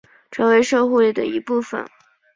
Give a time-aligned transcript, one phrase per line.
[0.31, 1.85] 成为社会的一部分